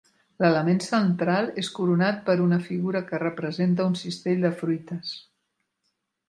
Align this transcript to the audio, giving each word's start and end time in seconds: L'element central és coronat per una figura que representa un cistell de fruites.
L'element 0.43 0.79
central 0.85 1.51
és 1.63 1.69
coronat 1.75 2.23
per 2.29 2.35
una 2.45 2.59
figura 2.69 3.03
que 3.11 3.21
representa 3.25 3.87
un 3.91 3.99
cistell 4.01 4.43
de 4.49 4.53
fruites. 4.63 5.15